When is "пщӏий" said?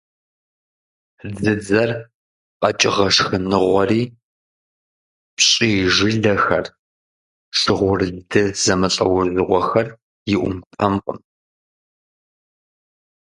5.35-5.77